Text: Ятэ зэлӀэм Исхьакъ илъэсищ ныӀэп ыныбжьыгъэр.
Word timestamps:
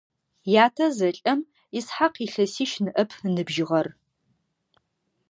Ятэ 0.65 0.85
зэлӀэм 0.97 1.39
Исхьакъ 1.77 2.17
илъэсищ 2.25 2.73
ныӀэп 2.83 3.11
ыныбжьыгъэр. 3.27 3.87